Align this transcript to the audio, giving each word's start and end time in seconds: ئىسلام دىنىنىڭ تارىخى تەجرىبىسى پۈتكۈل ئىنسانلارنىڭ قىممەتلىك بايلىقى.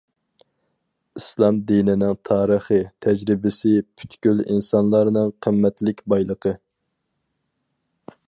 ئىسلام 1.19 1.57
دىنىنىڭ 1.71 2.13
تارىخى 2.29 2.79
تەجرىبىسى 3.07 3.73
پۈتكۈل 4.01 4.41
ئىنسانلارنىڭ 4.53 5.31
قىممەتلىك 5.47 6.03
بايلىقى. 6.15 6.57